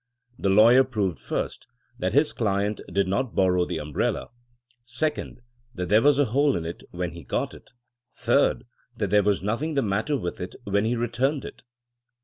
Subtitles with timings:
[0.39, 1.67] The lawyer proved first,
[1.99, 4.29] that his client did not borrow the umbrella;
[4.83, 5.41] sec ond,
[5.75, 7.69] that there was a hole in it when he got it;
[8.11, 8.63] third,
[8.97, 11.61] that there was nothing the matter with it when he returned it.